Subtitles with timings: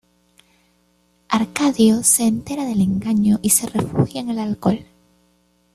[1.29, 4.83] Arcadio se entera del engaño y se refugia en el alcohol.